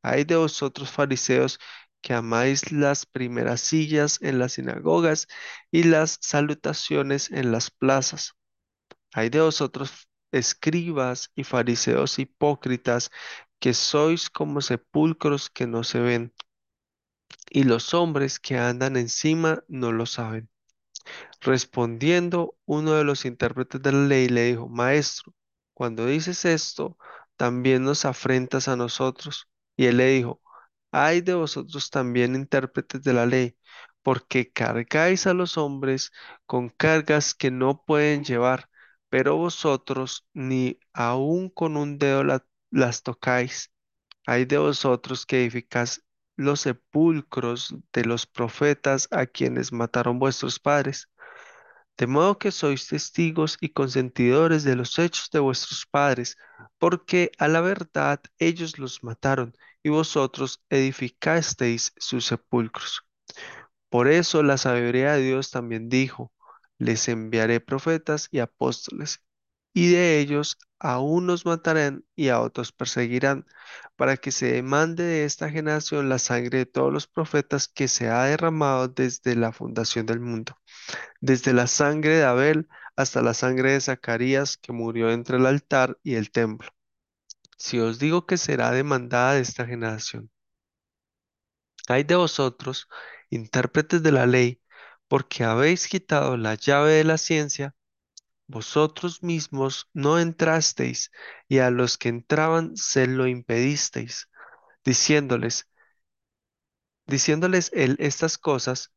hay 0.07 0.25
de 0.25 0.37
vosotros 0.37 0.91
fariseos 0.91 1.59
que 2.01 2.15
amáis 2.15 2.71
las 2.71 3.07
primeras 3.07 3.61
sillas 3.61 4.21
en 4.23 4.39
las 4.39 4.53
sinagogas 4.53 5.27
y 5.73 5.83
las 5.83 6.19
salutaciones 6.21 7.33
en 7.33 7.51
las 7.51 7.73
plazas. 7.73 8.35
Hay 9.13 9.31
de 9.31 9.41
vosotros 9.41 10.09
escribas 10.31 11.33
y 11.35 11.43
fariseos 11.43 12.21
hipócritas 12.21 13.11
que 13.59 13.75
sois 13.75 14.31
como 14.31 14.61
sepulcros 14.61 15.51
que 15.51 15.67
no 15.67 15.83
se 15.83 15.99
ven, 15.99 16.33
y 17.51 17.65
los 17.65 17.93
hombres 17.93 18.39
que 18.39 18.59
andan 18.59 18.97
encima 18.97 19.65
no 19.67 19.91
lo 19.91 20.07
saben. 20.07 20.49
Respondiendo, 21.41 22.57
uno 22.65 22.93
de 22.93 23.05
los 23.05 23.25
intérpretes 23.25 23.83
de 23.83 23.93
la 23.93 24.07
ley 24.07 24.29
le 24.29 24.45
dijo, 24.45 24.69
Maestro, 24.69 25.35
cuando 25.75 26.07
dices 26.07 26.45
esto, 26.45 26.97
también 27.37 27.85
nos 27.85 28.05
afrentas 28.05 28.69
a 28.69 28.77
nosotros. 28.77 29.49
Y 29.77 29.87
él 29.87 29.99
le 29.99 30.07
dijo, 30.09 30.43
Ay 30.93 31.21
de 31.23 31.35
vosotros 31.35 31.91
también 31.91 32.35
intérpretes 32.35 33.03
de 33.03 33.13
la 33.13 33.27
ley, 33.27 33.57
porque 34.03 34.53
cargáis 34.53 35.27
a 35.27 35.35
los 35.35 35.59
hombres 35.59 36.13
con 36.47 36.69
cargas 36.71 37.35
que 37.35 37.51
no 37.51 37.85
pueden 37.85 38.25
llevar, 38.25 38.71
pero 39.11 39.37
vosotros 39.37 40.27
ni 40.35 40.79
aun 40.95 41.51
con 41.51 41.77
un 41.77 41.99
dedo 41.99 42.25
la- 42.25 42.47
las 42.71 43.03
tocáis. 43.03 43.73
Ay 44.27 44.45
de 44.45 44.59
vosotros 44.59 45.27
que 45.27 45.41
edificáis 45.43 46.05
los 46.37 46.61
sepulcros 46.63 47.75
de 47.93 48.05
los 48.05 48.27
profetas 48.27 49.09
a 49.11 49.27
quienes 49.27 49.73
mataron 49.73 50.19
vuestros 50.19 50.61
padres. 50.61 51.09
De 51.99 52.07
modo 52.07 52.39
que 52.39 52.51
sois 52.53 52.87
testigos 52.89 53.57
y 53.61 53.71
consentidores 53.71 54.65
de 54.65 54.77
los 54.77 54.99
hechos 54.99 55.31
de 55.31 55.41
vuestros 55.41 55.87
padres, 55.87 56.37
porque 56.79 57.33
a 57.39 57.49
la 57.49 57.61
verdad 57.61 58.21
ellos 58.39 58.79
los 58.79 59.03
mataron 59.03 59.55
y 59.83 59.89
vosotros 59.91 60.63
edificasteis 60.71 61.93
sus 61.97 62.27
sepulcros. 62.27 63.03
Por 63.89 64.09
eso 64.09 64.43
la 64.43 64.59
sabiduría 64.59 65.15
de 65.15 65.23
Dios 65.23 65.51
también 65.51 65.89
dijo, 65.89 66.33
les 66.79 67.09
enviaré 67.09 67.61
profetas 67.61 68.29
y 68.31 68.41
apóstoles, 68.41 69.23
y 69.77 69.91
de 69.91 70.21
ellos 70.21 70.57
a 70.79 71.01
unos 71.01 71.45
matarán 71.45 72.03
y 72.17 72.31
a 72.31 72.41
otros 72.41 72.73
perseguirán, 72.73 73.47
para 73.95 74.17
que 74.17 74.33
se 74.33 74.51
demande 74.51 75.05
de 75.05 75.27
esta 75.27 75.51
generación 75.51 76.09
la 76.09 76.19
sangre 76.19 76.61
de 76.61 76.67
todos 76.67 76.91
los 76.91 77.07
profetas 77.07 77.69
que 77.69 77.87
se 77.87 78.09
ha 78.09 78.25
derramado 78.25 78.89
desde 78.89 79.37
la 79.37 79.53
fundación 79.53 80.07
del 80.07 80.21
mundo, 80.21 80.59
desde 81.21 81.53
la 81.53 81.67
sangre 81.67 82.17
de 82.17 82.25
Abel 82.25 82.69
hasta 82.97 83.21
la 83.21 83.35
sangre 83.35 83.73
de 83.73 83.83
Zacarías 83.83 84.57
que 84.57 84.73
murió 84.73 85.11
entre 85.11 85.37
el 85.37 85.45
altar 85.45 85.99
y 86.03 86.15
el 86.15 86.31
templo. 86.31 86.71
Si 87.59 87.79
os 87.79 87.99
digo 87.99 88.25
que 88.27 88.39
será 88.39 88.71
demandada 88.71 89.35
de 89.35 89.41
esta 89.43 89.67
generación, 89.67 90.31
hay 91.87 92.05
de 92.05 92.17
vosotros, 92.17 92.89
intérpretes 93.29 94.03
de 94.03 94.13
la 94.13 94.25
ley, 94.25 94.63
porque 95.07 95.45
habéis 95.45 95.87
quitado 95.87 96.39
la 96.39 96.55
llave 96.55 96.93
de 96.93 97.05
la 97.05 97.19
ciencia, 97.19 97.75
vosotros 98.47 99.23
mismos 99.23 99.89
no 99.93 100.19
entrasteis, 100.19 101.11
y 101.49 101.59
a 101.59 101.71
los 101.71 101.99
que 101.99 102.09
entraban 102.09 102.77
se 102.77 103.07
lo 103.07 103.27
impedisteis, 103.27 104.29
diciéndoles, 104.85 105.69
diciéndoles 107.07 107.71
él 107.75 107.97
estas 107.99 108.39
cosas, 108.39 108.93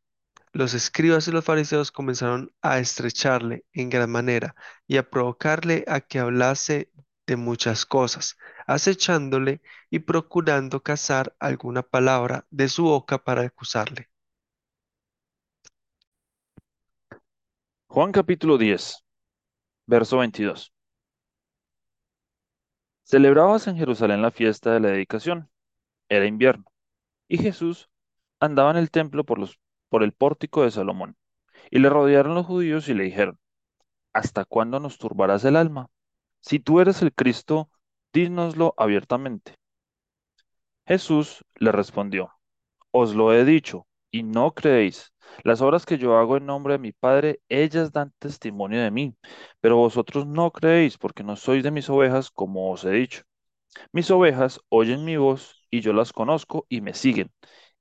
los 0.52 0.74
escribas 0.74 1.28
y 1.28 1.32
los 1.32 1.46
fariseos 1.46 1.92
comenzaron 1.92 2.52
a 2.62 2.80
estrecharle 2.80 3.66
en 3.74 3.90
gran 3.90 4.10
manera 4.10 4.56
y 4.88 4.98
a 4.98 5.10
provocarle 5.10 5.86
a 5.88 6.02
que 6.02 6.20
hablase 6.20 6.92
de 7.28 7.36
muchas 7.36 7.86
cosas, 7.86 8.38
acechándole 8.66 9.62
y 9.92 10.00
procurando 10.00 10.82
cazar 10.82 11.36
alguna 11.40 11.84
palabra 11.84 12.48
de 12.50 12.68
su 12.70 12.84
boca 12.84 13.24
para 13.24 13.44
acusarle. 13.44 14.10
Juan 17.88 18.12
capítulo 18.12 18.58
10, 18.58 19.04
verso 19.90 20.20
22. 20.20 20.72
Celebrábase 23.04 23.72
en 23.72 23.78
Jerusalén 23.78 24.22
la 24.22 24.30
fiesta 24.30 24.72
de 24.72 24.80
la 24.80 24.90
dedicación. 24.90 25.50
Era 26.10 26.28
invierno. 26.28 26.66
Y 27.28 27.40
Jesús 27.40 27.90
andaba 28.40 28.70
en 28.70 28.78
el 28.78 28.92
templo 28.92 29.24
por 29.24 29.40
los, 29.40 29.60
por 29.90 30.04
el 30.04 30.14
pórtico 30.14 30.64
de 30.64 30.70
Salomón. 30.70 31.18
Y 31.72 31.80
le 31.80 31.90
rodearon 31.90 32.36
los 32.36 32.46
judíos 32.46 32.88
y 32.88 32.94
le 32.94 33.06
dijeron, 33.06 33.40
¿Hasta 34.14 34.46
cuándo 34.46 34.80
nos 34.80 35.00
turbarás 35.00 35.44
el 35.46 35.56
alma? 35.56 35.90
Si 36.40 36.60
tú 36.60 36.82
eres 36.82 37.02
el 37.02 37.12
Cristo, 37.12 37.72
dínoslo 38.14 38.76
abiertamente. 38.78 39.56
Jesús 40.86 41.44
le 41.56 41.72
respondió, 41.72 42.32
Os 42.92 43.16
lo 43.16 43.34
he 43.34 43.44
dicho, 43.44 43.88
y 44.12 44.24
no 44.24 44.54
creéis. 44.54 45.14
Las 45.44 45.62
obras 45.62 45.86
que 45.86 45.98
yo 45.98 46.18
hago 46.18 46.38
en 46.38 46.46
nombre 46.46 46.74
de 46.74 46.80
mi 46.80 46.92
Padre, 46.92 47.42
ellas 47.50 47.92
dan 47.92 48.14
testimonio 48.20 48.82
de 48.82 48.92
mí, 48.92 49.16
pero 49.62 49.78
vosotros 49.78 50.26
no 50.28 50.52
creéis 50.52 50.98
porque 50.98 51.24
no 51.24 51.36
sois 51.36 51.64
de 51.64 51.72
mis 51.72 51.90
ovejas, 51.90 52.32
como 52.32 52.72
os 52.72 52.84
he 52.86 52.92
dicho. 52.92 53.24
Mis 53.92 54.10
ovejas 54.12 54.60
oyen 54.70 55.06
mi 55.06 55.18
voz, 55.18 55.62
y 55.70 55.82
yo 55.82 55.94
las 55.94 56.14
conozco 56.14 56.66
y 56.70 56.82
me 56.82 56.94
siguen, 56.94 57.32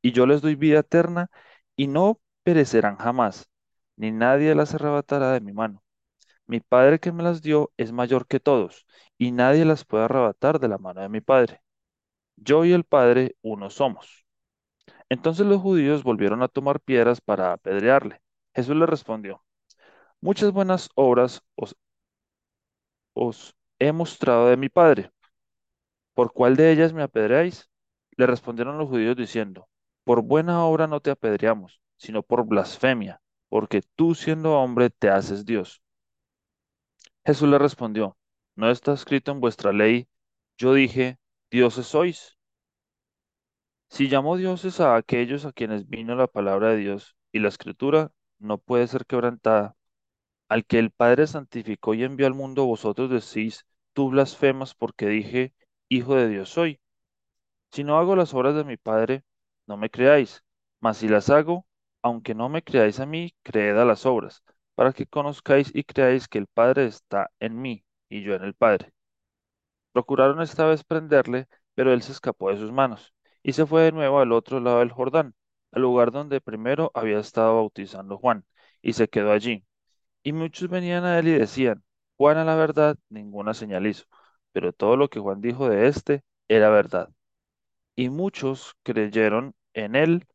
y 0.02 0.12
yo 0.12 0.26
les 0.26 0.42
doy 0.42 0.54
vida 0.56 0.80
eterna, 0.80 1.30
y 1.76 1.87
no 1.88 2.20
perecerán 2.42 2.97
jamás, 2.99 3.49
ni 3.97 4.11
nadie 4.12 4.54
las 4.54 4.75
arrebatará 4.75 5.32
de 5.32 5.40
mi 5.40 5.52
mano. 5.52 5.82
Mi 6.47 6.61
Padre 6.61 6.99
que 7.00 7.12
me 7.12 7.23
las 7.23 7.42
dio 7.42 7.73
es 7.76 7.92
mayor 7.92 8.26
que 8.26 8.40
todos, 8.40 8.87
y 9.18 9.32
nadie 9.32 9.64
las 9.64 9.85
puede 9.85 10.04
arrebatar 10.04 10.61
de 10.61 10.68
la 10.68 10.78
mano 10.78 11.00
de 11.02 11.08
mi 11.08 11.20
Padre. 11.20 11.62
Yo 12.37 12.64
y 12.64 12.73
el 12.73 12.85
Padre 12.85 13.37
uno 13.42 13.70
somos. 13.70 14.26
Entonces 15.11 15.47
los 15.47 15.61
judíos 15.61 16.03
volvieron 16.03 16.43
a 16.43 16.49
tomar 16.49 16.81
piedras 16.81 17.21
para 17.21 17.53
apedrearle. 17.53 18.21
Jesús 18.55 18.77
le 18.77 18.87
respondió, 18.87 19.43
muchas 20.21 20.53
buenas 20.53 20.91
obras 20.95 21.43
os, 21.57 21.77
os 23.15 23.54
he 23.78 23.93
mostrado 23.93 24.49
de 24.49 24.56
mi 24.56 24.69
Padre. 24.71 25.11
¿Por 26.15 26.32
cuál 26.32 26.56
de 26.56 26.73
ellas 26.73 26.93
me 26.93 27.02
apedreáis? 27.02 27.69
Le 28.17 28.26
respondieron 28.26 28.78
los 28.78 28.89
judíos 28.89 29.17
diciendo, 29.17 29.69
por 30.04 30.23
buena 30.23 30.65
obra 30.65 30.87
no 30.87 31.00
te 31.00 31.11
apedreamos, 31.11 31.80
sino 31.97 32.23
por 32.23 32.47
blasfemia, 32.47 33.21
porque 33.49 33.82
tú 33.95 34.15
siendo 34.15 34.54
hombre 34.59 34.91
te 34.91 35.11
haces 35.11 35.45
Dios. 35.45 35.82
Jesús 37.25 37.49
le 37.49 37.59
respondió, 37.59 38.17
¿no 38.56 38.71
está 38.71 38.93
escrito 38.95 39.30
en 39.32 39.41
vuestra 39.41 39.73
ley? 39.73 40.09
Yo 40.56 40.75
dije, 40.75 41.19
dioses 41.50 41.87
sois. 41.87 42.38
Si 43.91 44.09
llamó 44.09 44.37
dioses 44.37 44.81
a 44.81 44.97
aquellos 44.97 45.45
a 45.45 45.53
quienes 45.53 45.89
vino 45.89 46.15
la 46.15 46.27
palabra 46.27 46.71
de 46.71 46.79
Dios 46.79 47.17
y 47.33 47.41
la 47.41 47.49
escritura 47.49 48.13
no 48.39 48.59
puede 48.59 48.87
ser 48.87 49.07
quebrantada, 49.07 49.77
al 50.49 50.65
que 50.67 50.79
el 50.79 50.91
Padre 50.91 51.27
santificó 51.27 51.95
y 51.95 52.05
envió 52.05 52.27
al 52.27 52.35
mundo, 52.35 52.67
vosotros 52.67 53.11
decís, 53.11 53.67
tú 53.95 54.11
blasfemas 54.11 54.75
porque 54.75 55.07
dije, 55.09 55.55
Hijo 55.89 56.17
de 56.17 56.29
Dios 56.29 56.51
soy. 56.51 56.81
Si 57.73 57.85
no 57.85 57.99
hago 57.99 58.17
las 58.17 58.35
obras 58.35 58.55
de 58.55 58.65
mi 58.65 58.77
Padre, 58.77 59.25
no 59.67 59.77
me 59.77 59.91
creáis, 59.91 60.45
mas 60.81 60.99
si 60.99 61.09
las 61.09 61.31
hago, 61.31 61.67
aunque 62.03 62.35
no 62.35 62.49
me 62.49 62.63
creáis 62.63 63.01
a 63.01 63.07
mí, 63.07 63.35
creed 63.43 63.77
a 63.79 63.85
las 63.85 64.07
obras, 64.07 64.43
para 64.75 64.93
que 64.93 65.07
conozcáis 65.07 65.75
y 65.75 65.85
creáis 65.85 66.29
que 66.29 66.39
el 66.39 66.47
Padre 66.47 66.87
está 66.87 67.31
en 67.41 67.61
mí 67.61 67.85
y 68.09 68.23
yo 68.23 68.35
en 68.35 68.45
el 68.45 68.55
Padre. 68.55 68.93
Procuraron 69.93 70.41
esta 70.43 70.67
vez 70.67 70.85
prenderle, 70.85 71.49
pero 71.75 71.93
él 71.93 72.03
se 72.03 72.13
escapó 72.13 72.51
de 72.51 72.59
sus 72.59 72.73
manos 72.73 73.15
y 73.49 73.54
se 73.54 73.65
fue 73.67 73.82
de 73.84 73.93
nuevo 73.93 74.21
al 74.21 74.32
otro 74.32 74.61
lado 74.61 74.80
del 74.80 74.93
Jordán, 74.93 75.34
al 75.73 75.80
lugar 75.82 76.11
donde 76.13 76.41
primero 76.43 76.91
había 76.95 77.19
estado 77.19 77.54
bautizando 77.56 78.19
Juan, 78.19 78.45
y 78.82 78.93
se 78.93 79.08
quedó 79.08 79.32
allí. 79.32 79.65
Y 80.23 80.32
muchos 80.34 80.69
venían 80.71 81.04
a 81.04 81.19
él 81.19 81.28
y 81.28 81.32
decían, 81.32 81.84
Juan 82.19 82.39
a 82.39 82.45
la 82.45 82.56
verdad 82.56 82.97
ninguna 83.11 83.54
señal 83.54 83.87
hizo, 83.87 84.04
pero 84.52 84.73
todo 84.73 84.97
lo 84.97 85.08
que 85.11 85.21
Juan 85.21 85.41
dijo 85.41 85.69
de 85.71 85.89
éste 85.89 86.23
era 86.49 86.71
verdad. 86.71 87.11
Y 87.97 88.11
muchos 88.11 88.76
creyeron 88.84 89.54
en 89.75 89.97
él 89.97 90.26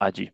allí. 0.00 0.32